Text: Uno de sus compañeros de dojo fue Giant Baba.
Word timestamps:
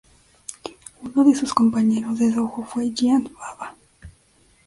Uno 1.03 1.23
de 1.25 1.35
sus 1.35 1.53
compañeros 1.53 2.17
de 2.17 2.31
dojo 2.31 2.65
fue 2.65 2.91
Giant 2.91 3.31
Baba. 3.33 3.75